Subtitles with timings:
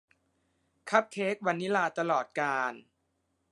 [0.89, 2.73] คัพเค้กวานิลลาตลอดกาล